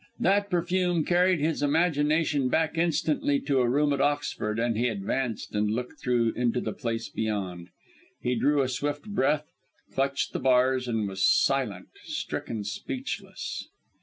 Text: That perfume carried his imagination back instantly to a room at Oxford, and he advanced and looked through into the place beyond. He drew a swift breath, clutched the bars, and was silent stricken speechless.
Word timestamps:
That 0.19 0.49
perfume 0.49 1.05
carried 1.05 1.39
his 1.41 1.61
imagination 1.61 2.49
back 2.49 2.75
instantly 2.75 3.39
to 3.41 3.59
a 3.59 3.69
room 3.69 3.93
at 3.93 4.01
Oxford, 4.01 4.57
and 4.57 4.75
he 4.75 4.87
advanced 4.87 5.53
and 5.53 5.69
looked 5.69 5.99
through 6.01 6.31
into 6.31 6.59
the 6.59 6.73
place 6.73 7.07
beyond. 7.07 7.69
He 8.19 8.33
drew 8.33 8.63
a 8.63 8.67
swift 8.67 9.05
breath, 9.07 9.51
clutched 9.93 10.33
the 10.33 10.39
bars, 10.39 10.87
and 10.87 11.07
was 11.07 11.23
silent 11.23 11.89
stricken 12.03 12.63
speechless. 12.63 13.67